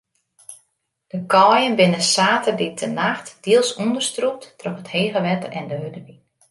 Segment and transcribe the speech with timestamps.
[1.07, 6.21] De kaaien binne saterdeitenacht diels ûnderstrûpt troch it hege wetter en de hurde wyn.